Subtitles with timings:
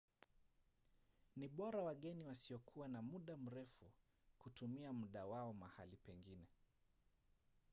[1.35, 3.85] ni bora wageni wasiokuwa na muda mrefu
[4.39, 6.47] kutumia muda wao mahali pengine